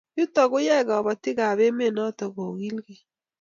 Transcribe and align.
Yutok 0.17 0.47
koyae 0.51 0.81
kabatik 0.89 1.37
ab 1.47 1.59
emet 1.67 1.93
notok 1.95 2.31
kokilgei 2.35 3.01